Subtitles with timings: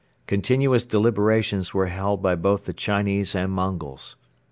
[0.25, 4.15] Continuous deliberations were held by both the Chinese and Mongols.